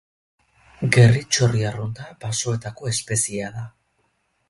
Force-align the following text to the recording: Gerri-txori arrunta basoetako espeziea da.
Gerri-txori 0.95 1.63
arrunta 1.73 2.09
basoetako 2.25 2.93
espeziea 2.97 3.57
da. 3.61 3.71